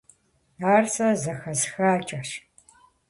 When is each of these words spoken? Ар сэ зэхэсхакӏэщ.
Ар 0.73 0.85
сэ 0.93 1.07
зэхэсхакӏэщ. 1.21 2.29